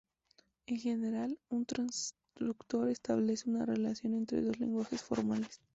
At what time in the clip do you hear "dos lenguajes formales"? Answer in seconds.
4.41-5.61